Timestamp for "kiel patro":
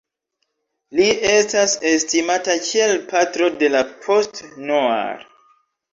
2.69-3.53